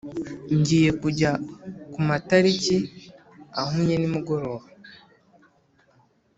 [ngiye 0.57 0.89
kujya 1.01 1.31
kumatariki 1.93 2.77
ahumye 3.61 3.95
nimugoroba. 3.97 4.67